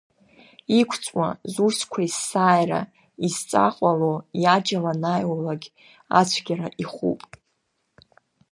Иқәҵуа, 0.79 1.27
зусқәа 1.53 1.99
есааира 2.07 2.81
изҵаҟәало, 3.25 4.13
иаџьал 4.43 4.85
анааиуагь 4.93 5.67
ацәгьара 6.19 6.67
ихуп. 6.83 7.21